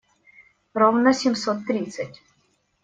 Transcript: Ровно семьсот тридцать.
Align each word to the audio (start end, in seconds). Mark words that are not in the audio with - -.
Ровно 0.79 1.09
семьсот 1.21 1.59
тридцать. 1.67 2.17